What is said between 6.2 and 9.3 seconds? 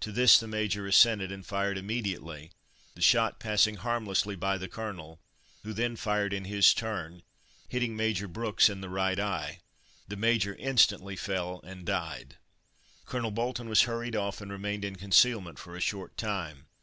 in his turn, hitting Major Brooks in the right